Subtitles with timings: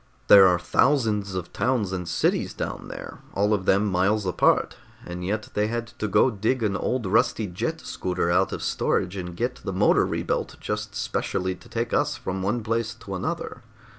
[0.29, 5.23] "There are thousands of towns and cities down there, all of them miles apart, and
[5.23, 9.37] yet they had to go dig an old rusty jet scooter out of storage and
[9.37, 13.61] get the motor rebuilt just specially to take us from one place to another.